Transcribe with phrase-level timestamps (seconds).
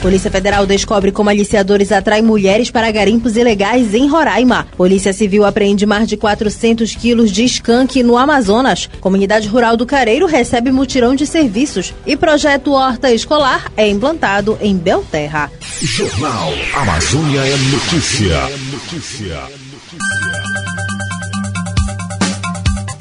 [0.00, 4.66] Polícia Federal descobre como aliciadores atraem mulheres para garimpos ilegais em Roraima.
[4.76, 8.88] Polícia Civil apreende mais de 400 quilos de skunk no Amazonas.
[9.00, 11.94] Comunidade Rural do Careiro recebe mutirão de serviços.
[12.06, 15.50] E projeto Horta Escolar é implantado em Belterra.
[15.80, 18.34] Jornal Amazônia é notícia.
[18.34, 20.45] É notícia.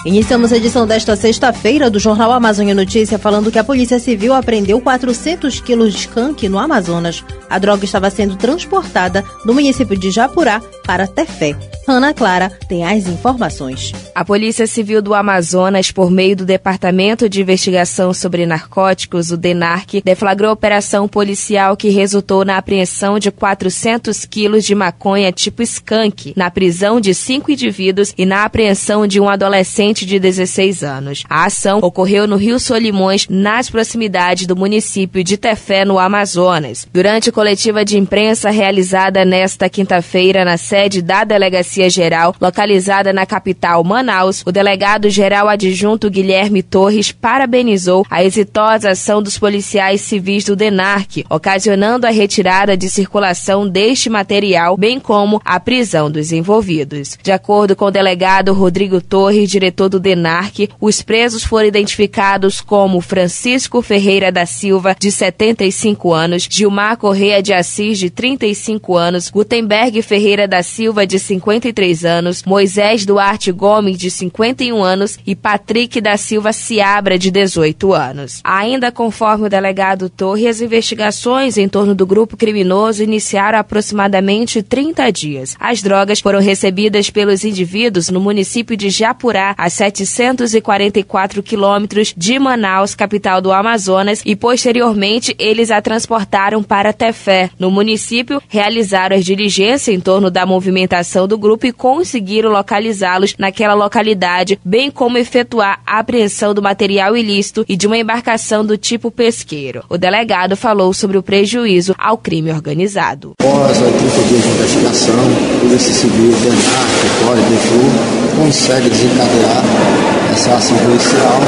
[0.06, 4.80] Iniciamos a edição desta sexta-feira do Jornal Amazônia Notícia falando que a Polícia Civil apreendeu
[4.80, 7.26] 400 quilos de skunk no Amazonas.
[7.50, 11.56] A droga estava sendo transportada do município de Japurá para Tefé.
[11.88, 13.94] Ana Clara tem as informações.
[14.16, 20.02] A Polícia Civil do Amazonas, por meio do Departamento de Investigação sobre Narcóticos, o DENARC,
[20.04, 26.50] deflagrou operação policial que resultou na apreensão de 400 quilos de maconha tipo skunk, na
[26.50, 31.24] prisão de cinco indivíduos e na apreensão de um adolescente de 16 anos.
[31.30, 36.88] A ação ocorreu no Rio Solimões, nas proximidades do município de Tefé, no Amazonas.
[36.92, 43.26] Durante coletiva de imprensa realizada nesta quinta-feira na sede da Delegacia Delegacia Geral, localizada na
[43.26, 50.56] capital Manaus, o delegado-geral adjunto Guilherme Torres parabenizou a exitosa ação dos policiais civis do
[50.56, 57.18] DENARC, ocasionando a retirada de circulação deste material, bem como a prisão dos envolvidos.
[57.22, 63.02] De acordo com o delegado Rodrigo Torres, diretor do DENARC, os presos foram identificados como
[63.02, 70.02] Francisco Ferreira da Silva, de 75 anos, Gilmar Correia de Assis, de 35 anos, Gutenberg
[70.02, 76.00] Ferreira da Silva, de 50 53 anos, Moisés Duarte Gomes, de 51 anos, e Patrick
[76.00, 78.42] da Silva Ciabra, de 18 anos.
[78.44, 85.12] Ainda conforme o delegado Torre, as investigações em torno do grupo criminoso iniciaram aproximadamente 30
[85.12, 85.56] dias.
[85.60, 92.94] As drogas foram recebidas pelos indivíduos no município de Japurá, a 744 quilômetros de Manaus,
[92.94, 97.50] capital do Amazonas, e posteriormente eles a transportaram para Tefé.
[97.58, 103.36] No município, realizaram as diligências em torno da movimentação do grupo grupo e conseguiram localizá-los
[103.38, 108.78] naquela localidade, bem como efetuar a apreensão do material ilícito e de uma embarcação do
[108.78, 109.84] tipo pesqueiro.
[109.90, 113.34] O delegado falou sobre o prejuízo ao crime organizado.
[113.40, 115.16] Após 80 dias de investigação,
[115.62, 121.40] Polícia Civil, DENAR, Petróleo, DEFU, consegue desencadear ação policial,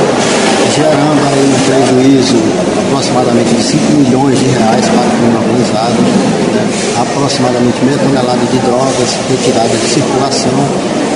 [0.74, 2.38] gerando aí um prejuízo
[2.88, 6.02] aproximadamente de 5 milhões de reais para o crime organizado,
[6.54, 6.68] né?
[7.02, 10.52] aproximadamente meia tonelada de drogas retiradas de circulação,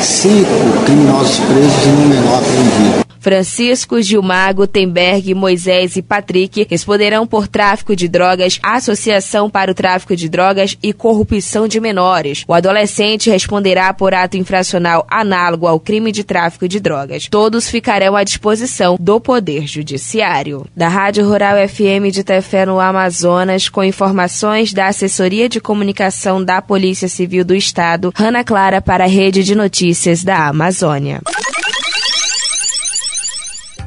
[0.02, 3.11] cinco criminosos presos e um menor apreendido.
[3.22, 10.16] Francisco, Gilmar, Gutenberg, Moisés e Patrick responderão por tráfico de drogas, associação para o tráfico
[10.16, 12.44] de drogas e corrupção de menores.
[12.48, 17.28] O adolescente responderá por ato infracional análogo ao crime de tráfico de drogas.
[17.30, 20.66] Todos ficarão à disposição do Poder Judiciário.
[20.76, 26.60] Da Rádio Rural FM de Tefé no Amazonas, com informações da Assessoria de Comunicação da
[26.60, 31.22] Polícia Civil do Estado, Ana Clara para a Rede de Notícias da Amazônia.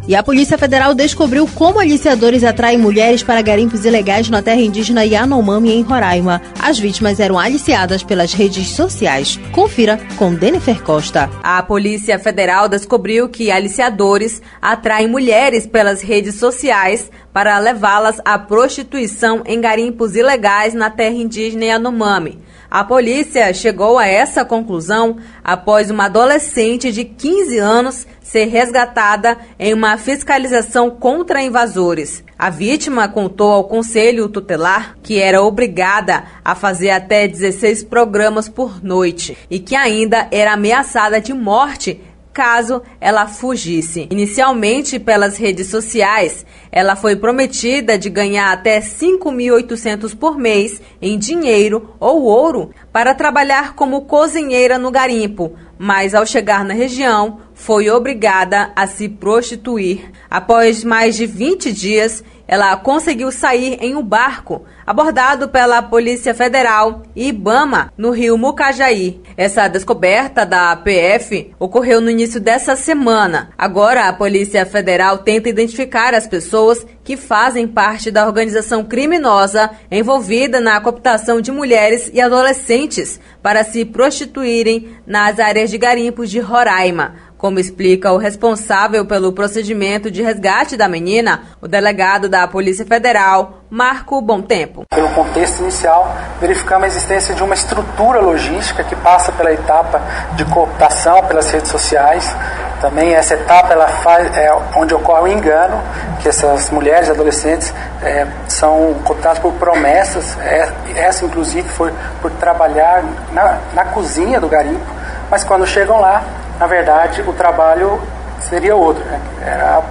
[0.06, 5.02] E a Polícia Federal descobriu como aliciadores atraem mulheres para garimpos ilegais na terra indígena
[5.02, 6.42] Yanomami, em Roraima.
[6.60, 9.40] As vítimas eram aliciadas pelas redes sociais.
[9.50, 11.30] Confira com Denifer Costa.
[11.42, 19.42] A Polícia Federal descobriu que aliciadores atraem mulheres pelas redes sociais para levá-las à prostituição
[19.46, 22.44] em garimpos ilegais na terra indígena Yanomami.
[22.70, 29.74] A polícia chegou a essa conclusão após uma adolescente de 15 anos ser resgatada em
[29.74, 32.24] uma fiscalização contra invasores.
[32.36, 38.82] A vítima contou ao conselho tutelar que era obrigada a fazer até 16 programas por
[38.82, 42.00] noite e que ainda era ameaçada de morte
[42.34, 44.08] caso ela fugisse.
[44.10, 51.94] Inicialmente, pelas redes sociais, ela foi prometida de ganhar até 5.800 por mês em dinheiro
[52.00, 58.72] ou ouro para trabalhar como cozinheira no garimpo, mas ao chegar na região, foi obrigada
[58.74, 60.10] a se prostituir.
[60.28, 67.02] Após mais de 20 dias, ela conseguiu sair em um barco abordado pela Polícia Federal
[67.16, 69.22] e Ibama no rio Mucajaí.
[69.34, 73.48] Essa descoberta da PF ocorreu no início dessa semana.
[73.56, 80.60] Agora, a Polícia Federal tenta identificar as pessoas que fazem parte da organização criminosa envolvida
[80.60, 87.14] na cooptação de mulheres e adolescentes para se prostituírem nas áreas de garimpos de Roraima
[87.44, 93.64] Como explica o responsável pelo procedimento de resgate da menina, o delegado da Polícia Federal,
[93.68, 94.84] Marco Bom Tempo.
[94.88, 100.00] Pelo contexto inicial, verificamos a existência de uma estrutura logística que passa pela etapa
[100.36, 102.34] de cooptação pelas redes sociais.
[102.80, 105.78] Também essa etapa ela faz, é onde ocorre o engano,
[106.22, 110.34] que essas mulheres e adolescentes é, são cooptadas por promessas.
[110.40, 111.92] É, essa, inclusive, foi
[112.22, 113.04] por trabalhar
[113.34, 114.90] na, na cozinha do garimpo,
[115.30, 116.24] mas quando chegam lá,
[116.58, 118.00] na verdade, o trabalho
[118.40, 119.20] seria outro, né?
[119.44, 119.82] era,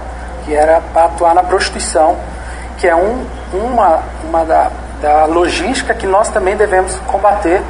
[0.44, 2.16] que era para atuar na prostituição,
[2.78, 4.70] que é um, uma, uma da,
[5.00, 7.62] da logística que nós também devemos combater,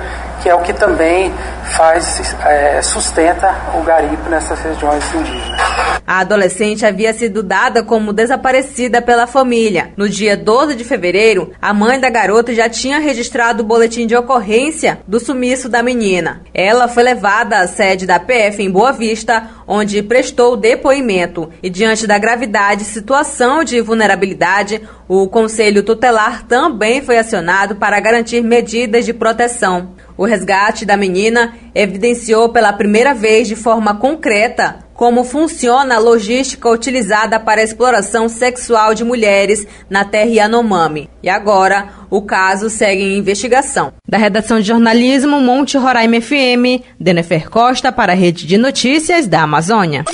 [0.42, 1.32] que é o que também
[1.76, 5.64] faz é, sustenta o garimpo nessas regiões indígenas.
[6.06, 9.92] A adolescente havia sido dada como desaparecida pela família.
[9.96, 14.14] No dia 12 de fevereiro, a mãe da garota já tinha registrado o boletim de
[14.14, 16.42] ocorrência do sumiço da menina.
[16.52, 21.50] Ela foi levada à sede da PF em Boa Vista, onde prestou depoimento.
[21.62, 27.98] E diante da gravidade e situação de vulnerabilidade, o Conselho Tutelar também foi acionado para
[27.98, 29.94] garantir medidas de proteção.
[30.16, 36.68] O resgate da menina evidenciou pela primeira vez de forma concreta como funciona a logística
[36.68, 41.10] utilizada para a exploração sexual de mulheres na terra Yanomami.
[41.22, 43.92] E agora, o caso segue em investigação.
[44.08, 49.42] Da redação de jornalismo Monte Roraima FM, Denefer Costa para a Rede de Notícias da
[49.42, 50.04] Amazônia.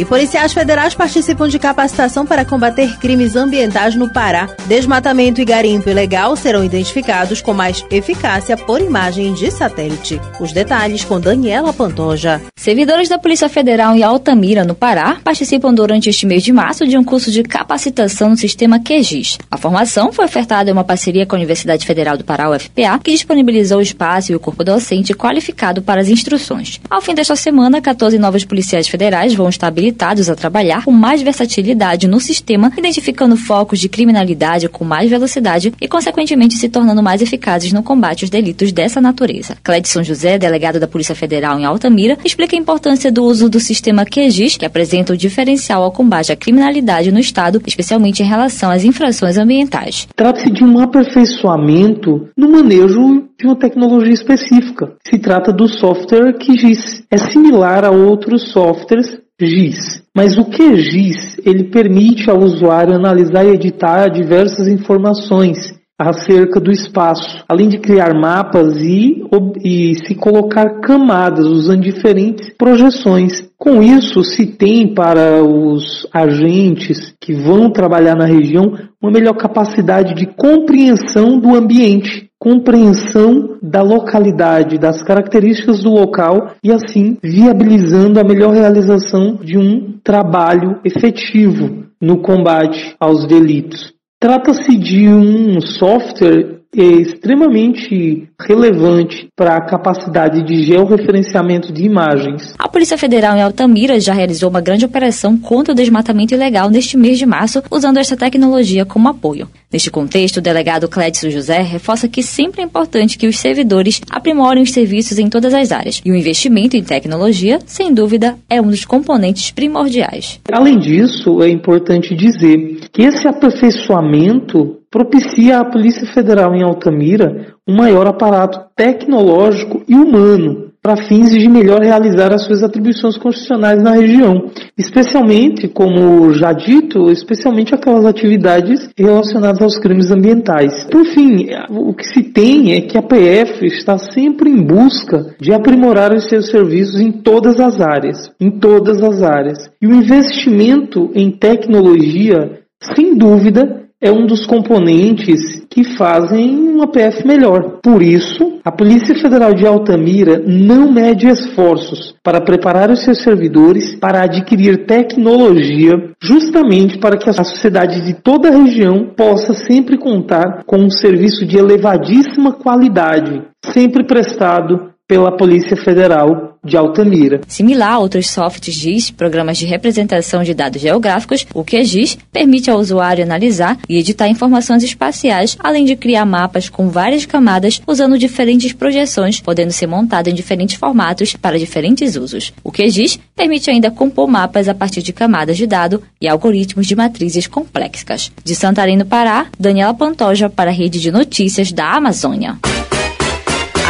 [0.00, 4.48] E policiais federais participam de capacitação para combater crimes ambientais no Pará.
[4.66, 10.18] Desmatamento e garimpo ilegal serão identificados com mais eficácia por imagem de satélite.
[10.40, 12.40] Os detalhes com Daniela Pantoja.
[12.56, 16.96] Servidores da Polícia Federal em Altamira, no Pará, participam durante este mês de março de
[16.96, 19.36] um curso de capacitação no sistema QGIS.
[19.50, 23.12] A formação foi ofertada em uma parceria com a Universidade Federal do Pará, UFPA, que
[23.12, 26.80] disponibilizou o espaço e o corpo docente qualificado para as instruções.
[26.88, 30.92] Ao fim desta semana, 14 novos policiais federais vão estar habilitados habilitados a trabalhar com
[30.92, 37.02] mais versatilidade no sistema, identificando focos de criminalidade com mais velocidade e, consequentemente, se tornando
[37.02, 39.56] mais eficazes no combate aos delitos dessa natureza.
[39.62, 44.04] Cledson José, delegado da Polícia Federal em Altamira, explica a importância do uso do sistema
[44.04, 48.84] QGIS, que apresenta o diferencial ao combate à criminalidade no Estado, especialmente em relação às
[48.84, 50.06] infrações ambientais.
[50.14, 54.92] Trata-se de um aperfeiçoamento no manejo de uma tecnologia específica.
[55.06, 57.04] Se trata do software QGIS.
[57.10, 60.02] É similar a outros softwares GIS.
[60.14, 67.44] Mas o QGIS ele permite ao usuário analisar e editar diversas informações acerca do espaço,
[67.46, 69.22] além de criar mapas e,
[69.62, 73.50] e se colocar camadas usando diferentes projeções.
[73.58, 80.14] Com isso, se tem para os agentes que vão trabalhar na região uma melhor capacidade
[80.14, 88.24] de compreensão do ambiente compreensão da localidade, das características do local e assim viabilizando a
[88.24, 93.92] melhor realização de um trabalho efetivo no combate aos delitos.
[94.18, 102.54] Trata-se de um software é extremamente relevante para a capacidade de georreferenciamento de imagens.
[102.58, 106.96] A Polícia Federal em Altamira já realizou uma grande operação contra o desmatamento ilegal neste
[106.96, 109.48] mês de março, usando esta tecnologia como apoio.
[109.72, 114.62] Neste contexto, o delegado Clédson José reforça que sempre é importante que os servidores aprimorem
[114.62, 118.68] os serviços em todas as áreas, e o investimento em tecnologia, sem dúvida, é um
[118.68, 120.40] dos componentes primordiais.
[120.50, 127.76] Além disso, é importante dizer que esse aperfeiçoamento propicia à Polícia Federal em Altamira um
[127.76, 133.92] maior aparato tecnológico e humano para fins de melhor realizar as suas atribuições constitucionais na
[133.92, 140.86] região, especialmente, como já dito, especialmente aquelas atividades relacionadas aos crimes ambientais.
[140.90, 145.52] Por fim, o que se tem é que a PF está sempre em busca de
[145.52, 149.58] aprimorar os seus serviços em todas as áreas, em todas as áreas.
[149.82, 152.60] E o investimento em tecnologia,
[152.96, 157.80] sem dúvida, é um dos componentes que fazem uma PF melhor.
[157.82, 163.94] Por isso, a Polícia Federal de Altamira não mede esforços para preparar os seus servidores
[163.96, 170.64] para adquirir tecnologia, justamente para que a sociedade de toda a região possa sempre contar
[170.64, 177.40] com um serviço de elevadíssima qualidade, sempre prestado pela Polícia Federal de Altamira.
[177.48, 182.78] Similar a outros softs GIS, programas de representação de dados geográficos, o QGIS permite ao
[182.78, 188.72] usuário analisar e editar informações espaciais, além de criar mapas com várias camadas usando diferentes
[188.72, 192.52] projeções, podendo ser montado em diferentes formatos para diferentes usos.
[192.62, 196.94] O QGIS permite ainda compor mapas a partir de camadas de dado e algoritmos de
[196.94, 198.30] matrizes complexas.
[198.44, 202.60] De Santarém, no Pará, Daniela Pantoja para a Rede de Notícias da Amazônia.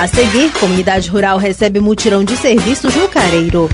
[0.01, 3.69] A seguir, comunidade rural recebe mutirão de serviços no Careiro.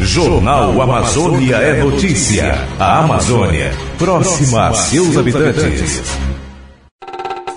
[0.00, 2.58] Jornal Amazônia é notícia.
[2.76, 6.02] A Amazônia, próxima a seus habitantes.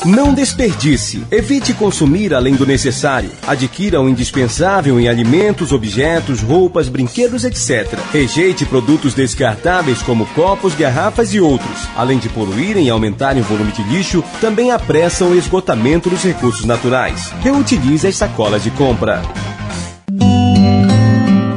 [0.06, 1.24] Não desperdice.
[1.30, 3.30] Evite consumir além do necessário.
[3.46, 8.00] Adquira o indispensável em alimentos, objetos, roupas, brinquedos, etc.
[8.12, 11.88] Rejeite produtos descartáveis como copos, garrafas e outros.
[11.96, 16.66] Além de poluírem e aumentarem o volume de lixo, também apressam o esgotamento dos recursos
[16.66, 17.32] naturais.
[17.44, 19.22] Reutilize as sacolas de compra.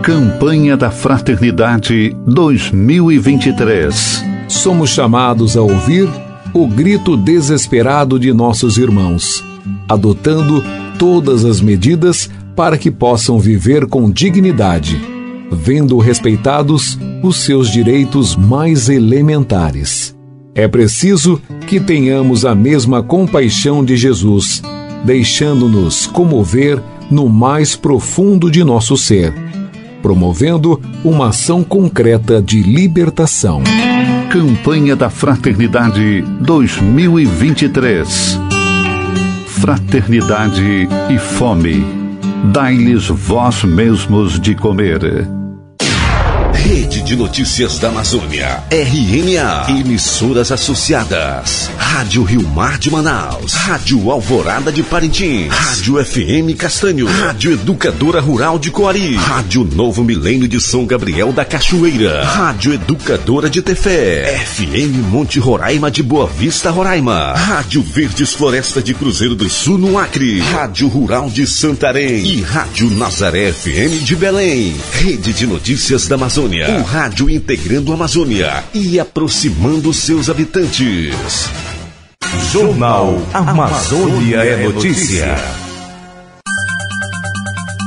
[0.02, 4.22] Campanha da Fraternidade 2023.
[4.48, 6.10] Somos chamados a ouvir
[6.54, 9.44] o grito desesperado de nossos irmãos,
[9.88, 10.62] adotando
[10.99, 15.00] todas as medidas para que possam viver com dignidade,
[15.50, 20.14] vendo respeitados os seus direitos mais elementares.
[20.54, 24.62] É preciso que tenhamos a mesma compaixão de Jesus,
[25.04, 26.80] deixando-nos comover
[27.11, 29.34] no mais profundo de nosso ser,
[30.00, 33.62] promovendo uma ação concreta de libertação.
[34.34, 38.36] Campanha da Fraternidade 2023.
[39.46, 41.86] Fraternidade e fome.
[42.52, 45.24] Dai-lhes vós mesmos de comer.
[46.64, 54.73] Rede de Notícias da Amazônia, RNA, emissoras associadas, Rádio Rio Mar de Manaus, Rádio Alvorada
[54.73, 60.87] de Parintins, Rádio FM Castanho, Rádio Educadora Rural de Coari, Rádio Novo Milênio de São
[60.87, 67.83] Gabriel da Cachoeira, Rádio Educadora de Tefé, FM Monte Roraima de Boa Vista Roraima, Rádio
[67.83, 72.25] Verdes Floresta de Cruzeiro do Sul no Acre, Rádio Rural de Santarém.
[72.25, 76.53] E Rádio Nazaré FM de Belém, Rede de Notícias da Amazônia.
[76.54, 76.70] Amazônia.
[76.70, 81.14] Um rádio integrando a Amazônia e aproximando seus habitantes.
[82.52, 85.63] Jornal Amazônia é Notícia.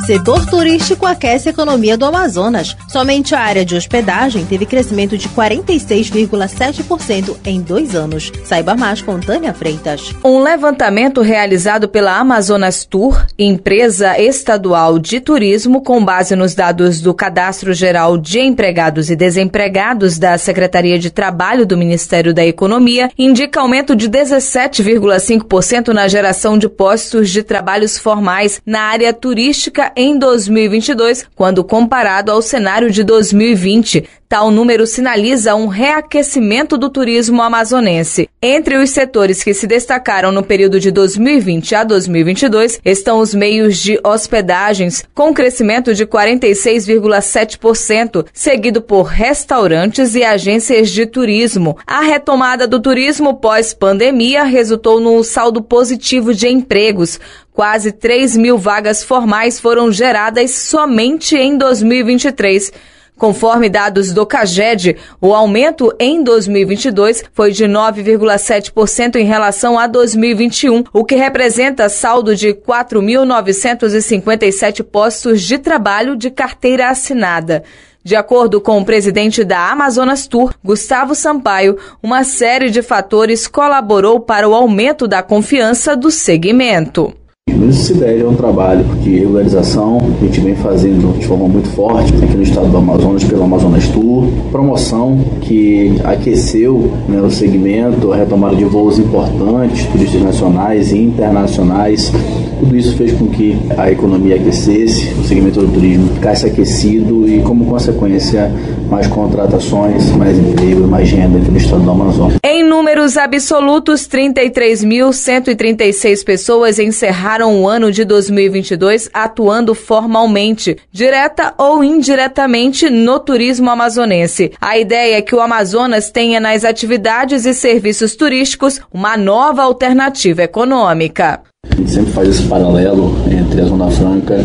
[0.08, 2.78] Setor turístico aquece a economia do Amazonas.
[2.88, 8.32] Somente a área de hospedagem teve crescimento de 46,7% em dois anos.
[8.46, 10.16] Saiba mais com Tânia Freitas.
[10.24, 17.14] Um levantamento realizado pela Amazonas Tour, empresa estadual de turismo, com base nos dados do
[17.14, 23.60] Cadastro Geral de Empregados e Desempregados da Secretaria de Trabalho do Ministério da Economia, indica
[23.60, 31.26] aumento de 17,5% na geração de postos de trabalhos formais na área turística em 2022,
[31.36, 34.08] quando comparado ao cenário de 2020.
[34.30, 38.28] Tal número sinaliza um reaquecimento do turismo amazonense.
[38.42, 43.78] Entre os setores que se destacaram no período de 2020 a 2022 estão os meios
[43.78, 51.78] de hospedagens, com crescimento de 46,7%, seguido por restaurantes e agências de turismo.
[51.88, 57.18] A retomada do turismo pós-pandemia resultou no saldo positivo de empregos,
[57.58, 62.72] Quase 3 mil vagas formais foram geradas somente em 2023.
[63.18, 70.84] Conforme dados do CAGED, o aumento em 2022 foi de 9,7% em relação a 2021,
[70.94, 77.64] o que representa saldo de 4.957 postos de trabalho de carteira assinada.
[78.04, 84.20] De acordo com o presidente da Amazonas Tour, Gustavo Sampaio, uma série de fatores colaborou
[84.20, 87.12] para o aumento da confiança do segmento.
[87.48, 91.70] Isso se deve a um trabalho de regularização a gente vem fazendo de forma muito
[91.70, 98.12] forte aqui no estado do Amazonas pelo Amazonas Tour, promoção que aqueceu né, o segmento,
[98.12, 102.12] a retomada de voos importantes, turistas nacionais e internacionais.
[102.60, 107.40] Tudo isso fez com que a economia aquecesse, o segmento do turismo ficasse aquecido e,
[107.42, 108.52] como consequência,
[108.90, 112.40] mais contratações, mais emprego, mais renda aqui no estado do Amazonas.
[112.44, 122.90] Em números absolutos, 33.136 pessoas encerraram o ano de 2022 atuando formalmente, direta ou indiretamente,
[122.90, 124.52] no turismo amazonense.
[124.60, 130.44] A ideia é que o Amazonas tenha nas atividades e serviços turísticos uma nova alternativa
[130.44, 131.42] econômica.
[131.70, 134.38] A gente sempre faz esse paralelo entre a Zona Franca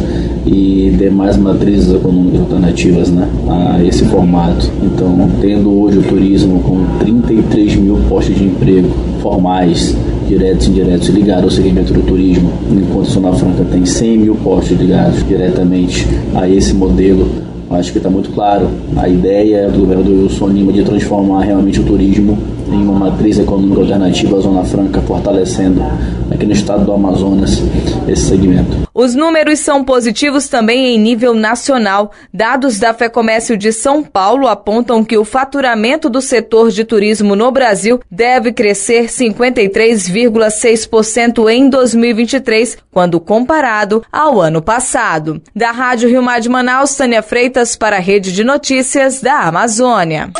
[0.44, 4.70] e demais matrizes econômicas alternativas né, a esse formato.
[4.82, 8.90] Então, tendo hoje o turismo com 33 mil postos de emprego
[9.22, 9.96] formais,
[10.28, 14.78] diretos e indiretos, ligados ao segmento do turismo, enquanto Zona Franca tem 100 mil postos
[14.78, 17.26] ligados diretamente a esse modelo.
[17.70, 18.68] Acho que está muito claro.
[18.96, 22.36] A ideia do governador Wilson Lima de transformar realmente o turismo
[22.74, 25.82] em uma matriz econômica alternativa à Zona Franca, fortalecendo
[26.30, 27.62] aqui no estado do Amazonas
[28.08, 28.82] esse segmento.
[28.94, 32.12] Os números são positivos também em nível nacional.
[32.32, 37.50] Dados da FEComércio de São Paulo apontam que o faturamento do setor de turismo no
[37.50, 45.40] Brasil deve crescer 53,6% em 2023, quando comparado ao ano passado.
[45.54, 50.30] Da Rádio Rio Mar de Manaus, Tânia Freitas para a Rede de Notícias da Amazônia.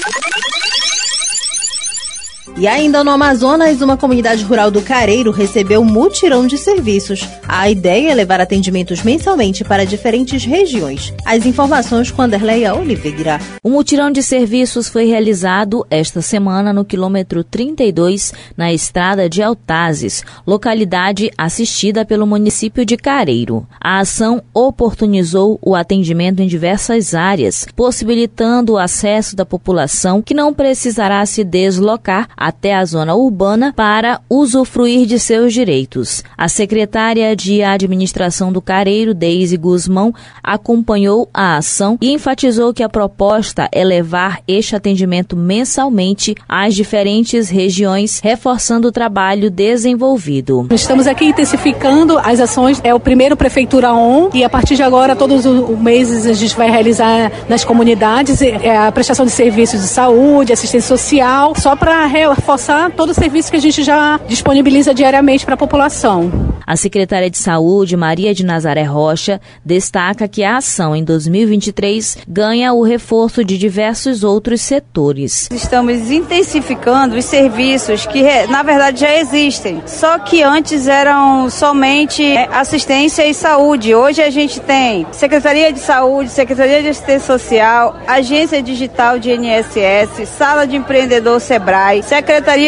[2.63, 7.29] E ainda no Amazonas, uma comunidade rural do Careiro recebeu um mutirão de serviços.
[7.49, 11.13] A ideia é levar atendimentos mensalmente para diferentes regiões.
[11.27, 13.41] As informações com Anderleia Oliveira.
[13.65, 20.25] O mutirão de serviços foi realizado esta semana no quilômetro 32, na estrada de Altazes,
[20.47, 23.67] localidade assistida pelo município de Careiro.
[23.81, 30.55] A ação oportunizou o atendimento em diversas áreas, possibilitando o acesso da população que não
[30.55, 36.23] precisará se deslocar até a zona urbana para usufruir de seus direitos.
[36.37, 42.89] A secretária de Administração do Careiro, Deise Guzmão, acompanhou a ação e enfatizou que a
[42.89, 50.69] proposta é levar este atendimento mensalmente às diferentes regiões, reforçando o trabalho desenvolvido.
[50.71, 52.81] Estamos aqui intensificando as ações.
[52.85, 56.55] É o primeiro Prefeitura ON e a partir de agora, todos os meses, a gente
[56.55, 62.05] vai realizar nas comunidades é, a prestação de serviços de saúde, assistência social, só para
[62.35, 66.53] reforçar todo o serviço que a gente já disponibiliza diariamente para a população.
[66.67, 72.73] A secretária de Saúde, Maria de Nazaré Rocha, destaca que a ação em 2023 ganha
[72.73, 75.49] o reforço de diversos outros setores.
[75.53, 82.49] Estamos intensificando os serviços que, na verdade, já existem, só que antes eram somente é,
[82.53, 83.95] assistência e saúde.
[83.95, 90.29] Hoje a gente tem Secretaria de Saúde, Secretaria de Assistência Social, Agência Digital de INSS,
[90.29, 92.22] Sala de Empreendedor Sebrae, Secretaria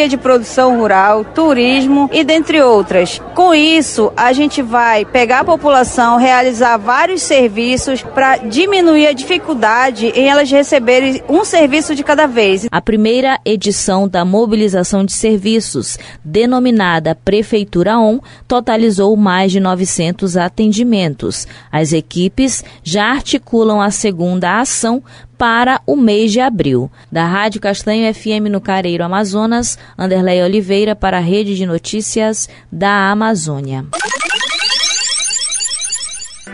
[0.07, 3.19] de Produção Rural, Turismo e dentre outras.
[3.33, 10.07] Com isso, a gente vai pegar a população, realizar vários serviços para diminuir a dificuldade
[10.07, 12.67] em elas receberem um serviço de cada vez.
[12.71, 21.47] A primeira edição da mobilização de serviços, denominada Prefeitura On, totalizou mais de 900 atendimentos.
[21.71, 25.01] As equipes já articulam a segunda ação
[25.37, 26.89] para o mês de abril.
[27.11, 33.11] Da Rádio Castanho FM no Careiro Amazonas, Anderlei Oliveira para a Rede de Notícias da
[33.11, 33.85] Amazônia.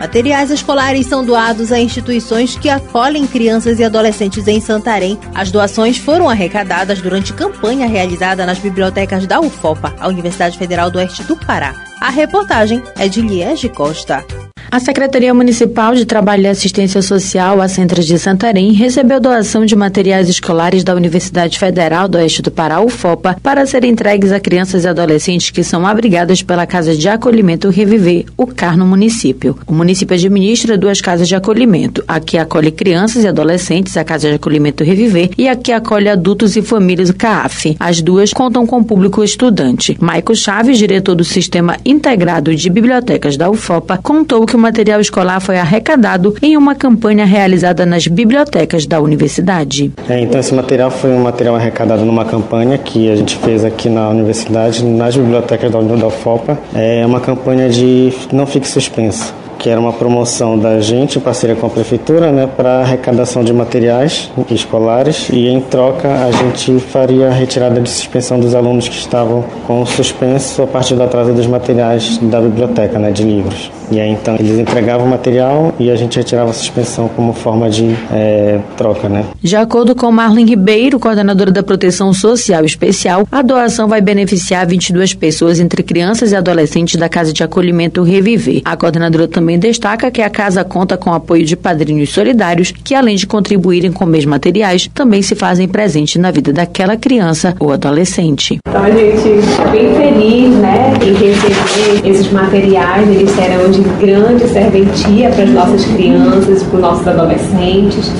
[0.01, 5.19] Materiais escolares são doados a instituições que acolhem crianças e adolescentes em Santarém.
[5.35, 10.97] As doações foram arrecadadas durante campanha realizada nas bibliotecas da UFOPA, a Universidade Federal do
[10.97, 11.75] Oeste do Pará.
[12.01, 14.25] A reportagem é de Liege Costa.
[14.69, 19.75] A Secretaria Municipal de Trabalho e Assistência Social, a Centros de Santarém, recebeu doação de
[19.75, 24.83] materiais escolares da Universidade Federal do Oeste do Pará, UFOPA, para serem entregues a crianças
[24.83, 29.57] e adolescentes que são abrigadas pela Casa de Acolhimento Reviver, o CAR, no município.
[29.67, 34.29] O município administra duas casas de acolhimento, a que acolhe crianças e adolescentes, a Casa
[34.29, 37.75] de Acolhimento Reviver, e a que acolhe adultos e famílias, o CAAF.
[37.79, 39.97] As duas contam com público estudante.
[39.99, 45.39] Maico Chaves, diretor do Sistema Integrado de Bibliotecas da UFOPA, contou que o material escolar
[45.39, 49.93] foi arrecadado em uma campanha realizada nas bibliotecas da universidade.
[50.09, 53.87] É, então esse material foi um material arrecadado numa campanha que a gente fez aqui
[53.87, 56.59] na universidade, nas bibliotecas da, da UFOPA.
[56.75, 61.55] É uma campanha de Não Fique Suspenso que era uma promoção da gente, em parceria
[61.55, 67.27] com a prefeitura, né, para arrecadação de materiais escolares e em troca a gente faria
[67.27, 71.45] a retirada de suspensão dos alunos que estavam com suspenso a partir do atraso dos
[71.45, 73.71] materiais da biblioteca, né, de livros.
[73.91, 77.69] E aí então eles entregavam o material e a gente retirava a suspensão como forma
[77.69, 79.25] de é, troca, né?
[79.41, 85.13] De acordo com Marlene Ribeiro, coordenadora da Proteção Social Especial, a doação vai beneficiar 22
[85.13, 88.61] pessoas entre crianças e adolescentes da Casa de Acolhimento Reviver.
[88.63, 93.15] A coordenadora também destaca que a casa conta com apoio de padrinhos solidários que, além
[93.15, 98.59] de contribuírem com meios materiais, também se fazem presente na vida daquela criança ou adolescente.
[98.67, 103.07] Então a gente está bem feliz, né, em receber esses materiais.
[103.09, 108.11] Eles serão de de grande serventia para as nossas crianças, para os nossos adolescentes.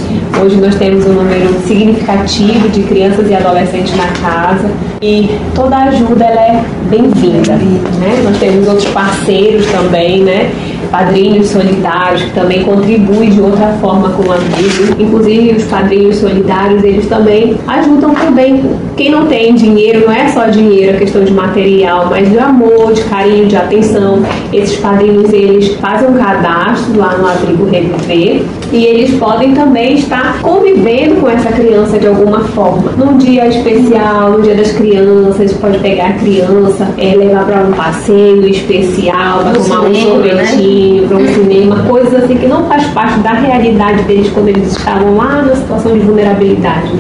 [0.41, 4.69] Hoje nós temos um número significativo de crianças e adolescentes na casa
[5.02, 7.54] e toda ajuda ela é bem-vinda.
[7.56, 8.21] Né?
[8.24, 10.52] Nós temos outros parceiros também, né?
[10.89, 14.96] Padrinhos solidários que também contribuem de outra forma com o amigo.
[15.00, 18.63] Inclusive os padrinhos solidários eles também ajudam também
[18.96, 22.94] Quem não tem dinheiro, não é só dinheiro, a questão de material, mas de amor,
[22.94, 24.22] de carinho, de atenção.
[24.54, 30.41] Esses padrinhos, eles fazem um cadastro lá no Abrigo Reviver e eles podem também estar
[30.41, 32.91] convivendo com essa criança de alguma forma.
[32.91, 37.71] Num dia especial, no dia das crianças, pode pegar a criança, é, levar para um
[37.71, 41.07] passeio especial, para tomar um sorvetinho, né?
[41.07, 45.17] para um cinema, coisas assim que não faz parte da realidade deles quando eles estavam
[45.17, 46.91] lá na situação de vulnerabilidade.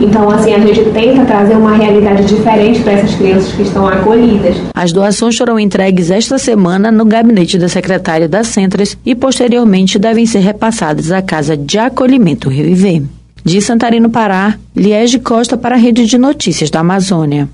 [0.00, 4.56] Então, assim, a gente tenta trazer uma realidade diferente para essas crianças que estão acolhidas.
[4.74, 10.26] As doações foram entregues esta semana no gabinete da secretária da Centras e posteriormente devem
[10.26, 13.02] ser repassadas à Casa de Acolhimento Reviver.
[13.44, 17.48] De Santarino, Pará, Liege Costa para a Rede de Notícias da Amazônia.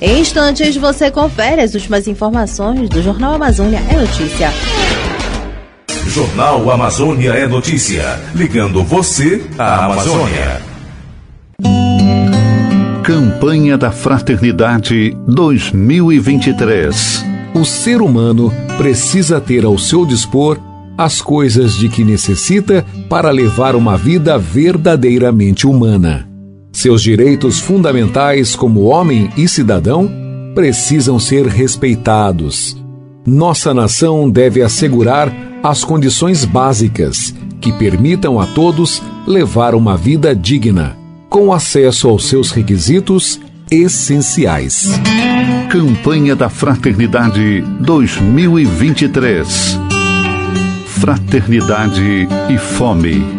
[0.00, 4.50] Em instantes, você confere as últimas informações do Jornal Amazônia é Notícia.
[6.06, 8.18] Jornal Amazônia é Notícia.
[8.34, 10.62] Ligando você à Amazônia.
[13.02, 17.24] Campanha da Fraternidade 2023.
[17.54, 20.58] O ser humano precisa ter ao seu dispor
[20.98, 26.28] as coisas de que necessita para levar uma vida verdadeiramente humana.
[26.72, 30.10] Seus direitos fundamentais como homem e cidadão
[30.56, 32.76] precisam ser respeitados.
[33.24, 35.32] Nossa nação deve assegurar
[35.62, 40.96] as condições básicas que permitam a todos levar uma vida digna,
[41.28, 44.88] com acesso aos seus requisitos essenciais.
[45.70, 49.87] Campanha da Fraternidade 2023.
[51.00, 53.38] Fraternidade e fome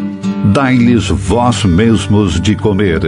[0.54, 3.02] dai-lhes vós mesmos de comer.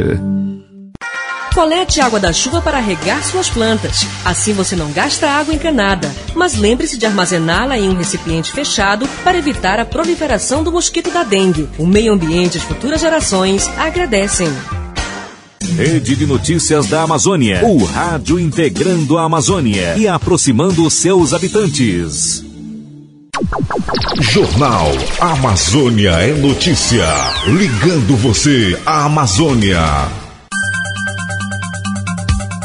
[1.53, 4.05] Colete água da chuva para regar suas plantas.
[4.23, 6.09] Assim você não gasta água encanada.
[6.33, 11.23] Mas lembre-se de armazená-la em um recipiente fechado para evitar a proliferação do mosquito da
[11.23, 11.67] dengue.
[11.77, 14.49] O meio ambiente e as futuras gerações agradecem.
[15.75, 17.61] Rede de Notícias da Amazônia.
[17.65, 22.50] O rádio integrando a Amazônia e aproximando seus habitantes.
[24.19, 24.87] Jornal
[25.19, 27.05] Amazônia é Notícia.
[27.47, 29.79] Ligando você à Amazônia.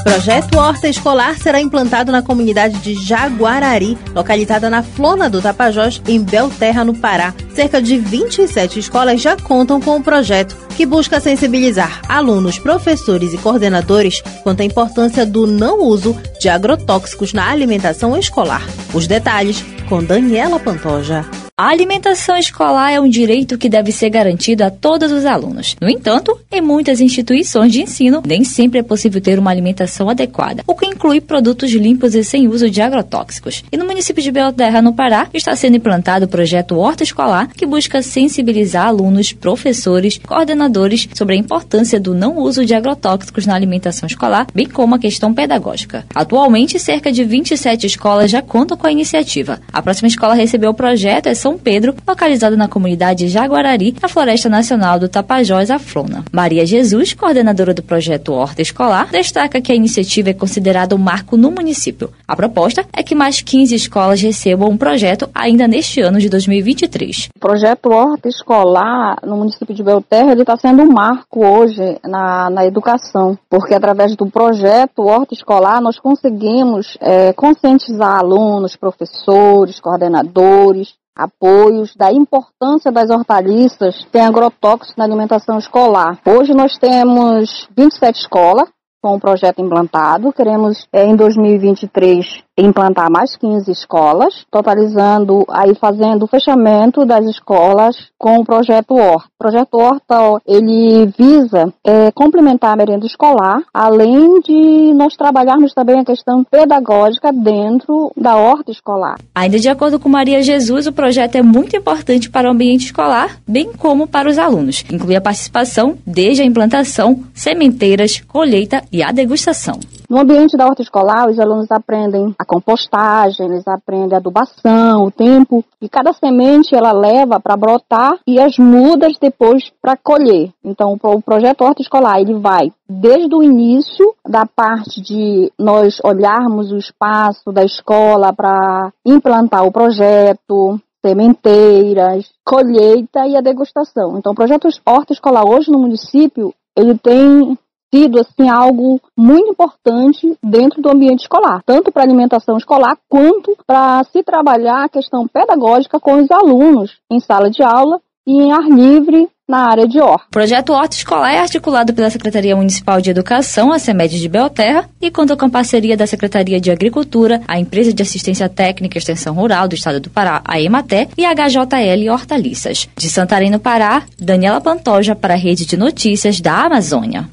[0.03, 6.21] Projeto Horta Escolar será implantado na comunidade de Jaguarari, localizada na Flona do Tapajós, em
[6.23, 7.35] Belterra, no Pará.
[7.55, 13.39] Cerca de 27 escolas já contam com o projeto, que busca sensibilizar alunos, professores e
[13.39, 18.65] coordenadores quanto à importância do não uso de agrotóxicos na alimentação escolar.
[18.95, 21.25] Os detalhes com Daniela Pantoja.
[21.59, 25.75] A alimentação escolar é um direito que deve ser garantido a todos os alunos.
[25.81, 30.63] No entanto, em muitas instituições de ensino, nem sempre é possível ter uma alimentação adequada,
[30.67, 33.65] o que inclui produtos limpos e sem uso de agrotóxicos.
[33.73, 37.65] E no município de Belterra, no Pará, está sendo implantado o projeto Horta Escolar, que
[37.65, 44.07] busca sensibilizar alunos, professores, coordenadores sobre a importância do não uso de agrotóxicos na alimentação
[44.07, 46.05] escolar, bem como a questão pedagógica.
[46.15, 49.59] Atualmente, cerca de 27 escolas já contam com a iniciativa.
[49.73, 54.09] A próxima escola a receber o projeto é são Pedro, localizado na comunidade Jaguarari, na
[54.09, 56.25] Floresta Nacional do Tapajós, Aflona.
[56.33, 61.37] Maria Jesus, coordenadora do projeto Horta Escolar, destaca que a iniciativa é considerada um marco
[61.37, 62.11] no município.
[62.27, 67.29] A proposta é que mais 15 escolas recebam um projeto ainda neste ano de 2023.
[67.37, 72.67] O projeto Horta Escolar no município de Belterra está sendo um marco hoje na, na
[72.67, 81.97] educação, porque através do projeto Horta Escolar nós conseguimos é, conscientizar alunos, professores, coordenadores, apoios
[81.97, 86.21] da importância das hortaliças têm agrotóxicos na alimentação escolar.
[86.27, 88.69] Hoje nós temos 27 escolas
[89.03, 90.33] com o projeto implantado.
[90.33, 97.97] Queremos, é, em 2023, implantar mais 15 escolas, totalizando aí fazendo o fechamento das escolas
[98.19, 99.29] com o projeto Horta.
[99.35, 106.01] O projeto Horta ele visa é, complementar a merenda escolar, além de nós trabalharmos também
[106.01, 109.17] a questão pedagógica dentro da horta escolar.
[109.35, 113.39] Ainda de acordo com Maria Jesus, o projeto é muito importante para o ambiente escolar,
[113.47, 114.85] bem como para os alunos.
[114.91, 119.79] Inclui a participação desde a implantação, sementeiras, colheita e a degustação.
[120.09, 125.11] No ambiente da horta escolar, os alunos aprendem a compostagem, eles aprendem a adubação, o
[125.11, 130.51] tempo que cada semente ela leva para brotar e as mudas depois para colher.
[130.65, 136.71] Então, o projeto horta escolar ele vai desde o início da parte de nós olharmos
[136.73, 144.19] o espaço da escola para implantar o projeto, sementeiras, colheita e a degustação.
[144.19, 147.57] Então, o projeto Horta Escolar hoje no município, ele tem
[147.97, 153.57] sido assim algo muito importante dentro do ambiente escolar, tanto para a alimentação escolar quanto
[153.67, 158.53] para se trabalhar a questão pedagógica com os alunos em sala de aula e em
[158.53, 160.27] ar livre na área de horta.
[160.27, 164.91] O projeto Horta Escolar é articulado pela Secretaria Municipal de Educação, a SEMED de Belterra,
[165.01, 169.35] e conta com parceria da Secretaria de Agricultura, a Empresa de Assistência Técnica e Extensão
[169.35, 172.89] Rural do Estado do Pará, a EMATE, e a HJL Hortaliças.
[172.97, 177.29] De Santarém, no Pará, Daniela Pantoja para a Rede de Notícias da Amazônia.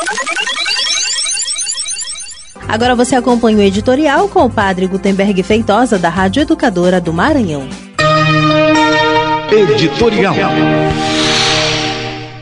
[2.73, 7.67] Agora você acompanha o editorial com o padre Gutenberg Feitosa, da Rádio Educadora do Maranhão.
[9.51, 10.33] Editorial.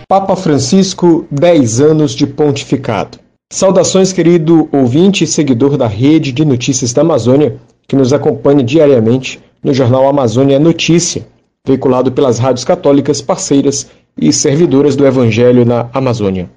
[0.07, 3.19] Papa Francisco, 10 anos de pontificado.
[3.51, 9.37] Saudações, querido ouvinte e seguidor da Rede de Notícias da Amazônia, que nos acompanha diariamente
[9.61, 11.27] no jornal Amazônia Notícia,
[11.67, 16.49] veiculado pelas rádios católicas parceiras e servidoras do Evangelho na Amazônia.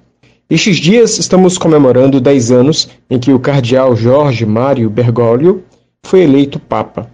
[0.47, 5.63] Estes dias estamos comemorando 10 anos em que o cardeal Jorge Mário Bergoglio
[6.05, 7.09] foi eleito Papa.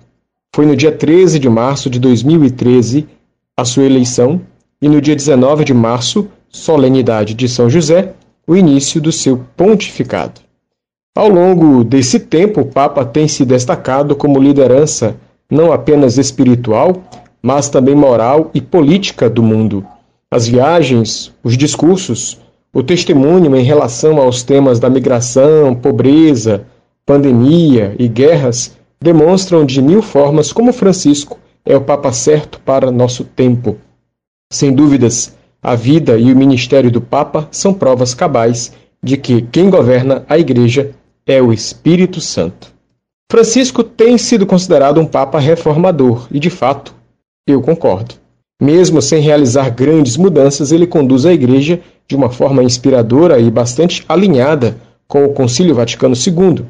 [0.54, 3.08] Foi no dia 13 de março de 2013
[3.56, 4.42] a sua eleição
[4.82, 8.14] e no dia 19 de março, solenidade de São José,
[8.46, 10.42] o início do seu pontificado.
[11.16, 15.16] Ao longo desse tempo, o Papa tem se destacado como liderança
[15.50, 17.02] não apenas espiritual,
[17.42, 19.86] mas também moral e política do mundo.
[20.30, 22.38] As viagens, os discursos,
[22.74, 26.66] o testemunho em relação aos temas da migração, pobreza,
[27.06, 33.24] pandemia e guerras demonstram de mil formas como Francisco é o Papa certo para nosso
[33.24, 33.78] tempo.
[34.52, 38.72] Sem dúvidas, a vida e o ministério do Papa são provas cabais
[39.04, 40.92] de que quem governa a Igreja
[41.26, 42.74] é o Espírito Santo.
[43.32, 46.94] Francisco tem sido considerado um Papa reformador e, de fato,
[47.48, 48.16] eu concordo.
[48.62, 51.80] Mesmo sem realizar grandes mudanças, ele conduz a Igreja
[52.12, 54.76] de uma forma inspiradora e bastante alinhada
[55.08, 56.66] com o Concílio Vaticano II.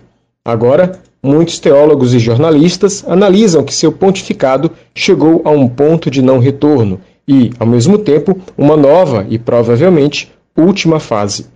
[0.45, 6.38] Agora, muitos teólogos e jornalistas analisam que seu pontificado chegou a um ponto de não
[6.38, 11.47] retorno e, ao mesmo tempo, uma nova e provavelmente última fase.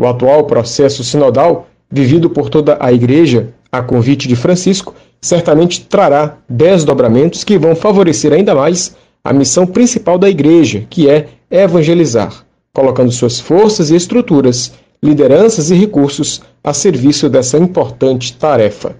[0.00, 6.38] O atual processo sinodal, vivido por toda a Igreja a convite de Francisco, certamente trará
[6.48, 12.45] desdobramentos que vão favorecer ainda mais a missão principal da Igreja, que é evangelizar,
[12.76, 18.94] colocando suas forças e estruturas, lideranças e recursos a serviço dessa importante tarefa.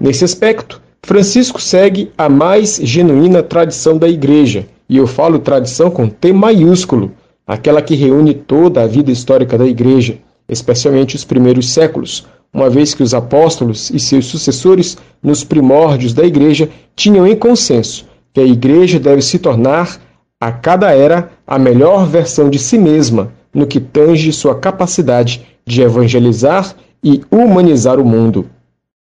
[0.00, 6.08] Nesse aspecto, Francisco segue a mais genuína tradição da Igreja, e eu falo tradição com
[6.08, 7.12] T maiúsculo,
[7.46, 10.16] aquela que reúne toda a vida histórica da Igreja,
[10.48, 16.24] especialmente os primeiros séculos, uma vez que os apóstolos e seus sucessores, nos primórdios da
[16.24, 20.00] Igreja, tinham em consenso que a igreja deve se tornar,
[20.40, 25.82] a cada era, a melhor versão de si mesma no que tange sua capacidade de
[25.82, 28.48] evangelizar e humanizar o mundo.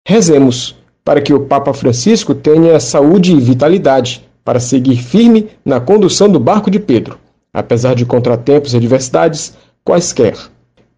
[0.07, 6.29] Rezemos para que o Papa Francisco tenha saúde e vitalidade para seguir firme na condução
[6.29, 7.19] do barco de Pedro,
[7.53, 10.37] apesar de contratempos e adversidades quaisquer.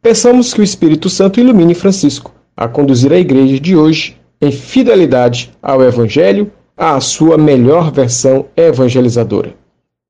[0.03, 5.53] Peçamos que o Espírito Santo ilumine Francisco a conduzir a igreja de hoje em fidelidade
[5.62, 9.55] ao Evangelho à sua melhor versão evangelizadora.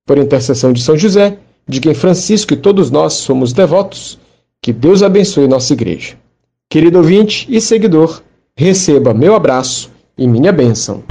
[0.06, 4.18] Por intercessão de São José, de quem Francisco e todos nós somos devotos,
[4.60, 6.16] que Deus abençoe nossa igreja.
[6.68, 8.22] Querido ouvinte e seguidor,
[8.54, 11.02] receba meu abraço e minha bênção.